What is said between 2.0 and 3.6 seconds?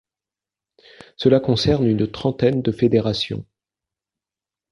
trentaine de fédérations.